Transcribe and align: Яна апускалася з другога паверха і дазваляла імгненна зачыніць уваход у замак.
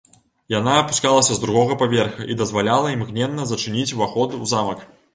Яна 0.53 0.71
апускалася 0.83 1.33
з 1.39 1.43
другога 1.43 1.77
паверха 1.83 2.27
і 2.31 2.39
дазваляла 2.41 2.97
імгненна 2.97 3.49
зачыніць 3.55 3.91
уваход 3.97 4.29
у 4.45 4.55
замак. 4.57 4.79